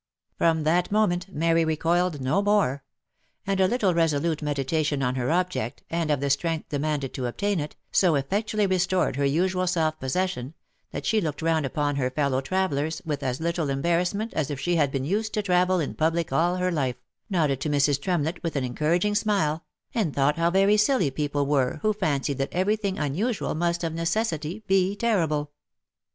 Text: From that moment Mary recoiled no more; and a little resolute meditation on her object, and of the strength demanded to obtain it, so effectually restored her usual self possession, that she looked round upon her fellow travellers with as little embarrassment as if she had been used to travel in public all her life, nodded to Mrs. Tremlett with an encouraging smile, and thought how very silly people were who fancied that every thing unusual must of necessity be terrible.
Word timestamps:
From 0.35 0.63
that 0.63 0.91
moment 0.91 1.27
Mary 1.31 1.63
recoiled 1.63 2.21
no 2.21 2.41
more; 2.41 2.83
and 3.45 3.59
a 3.59 3.67
little 3.67 3.93
resolute 3.93 4.41
meditation 4.41 5.03
on 5.03 5.13
her 5.13 5.29
object, 5.29 5.83
and 5.91 6.09
of 6.09 6.21
the 6.21 6.31
strength 6.31 6.69
demanded 6.69 7.13
to 7.13 7.27
obtain 7.27 7.59
it, 7.59 7.75
so 7.91 8.15
effectually 8.15 8.65
restored 8.65 9.15
her 9.15 9.25
usual 9.25 9.67
self 9.67 9.99
possession, 9.99 10.55
that 10.89 11.05
she 11.05 11.21
looked 11.21 11.43
round 11.43 11.67
upon 11.67 11.97
her 11.97 12.09
fellow 12.09 12.41
travellers 12.41 13.03
with 13.05 13.21
as 13.21 13.39
little 13.39 13.69
embarrassment 13.69 14.33
as 14.33 14.49
if 14.49 14.59
she 14.59 14.75
had 14.75 14.91
been 14.91 15.05
used 15.05 15.35
to 15.35 15.43
travel 15.43 15.79
in 15.79 15.93
public 15.93 16.33
all 16.33 16.55
her 16.55 16.71
life, 16.71 16.99
nodded 17.29 17.61
to 17.61 17.69
Mrs. 17.69 18.01
Tremlett 18.01 18.41
with 18.41 18.55
an 18.55 18.63
encouraging 18.63 19.13
smile, 19.13 19.63
and 19.93 20.15
thought 20.15 20.35
how 20.37 20.49
very 20.49 20.77
silly 20.77 21.11
people 21.11 21.45
were 21.45 21.77
who 21.83 21.93
fancied 21.93 22.39
that 22.39 22.49
every 22.53 22.75
thing 22.75 22.97
unusual 22.97 23.53
must 23.53 23.83
of 23.83 23.93
necessity 23.93 24.63
be 24.65 24.95
terrible. 24.95 25.51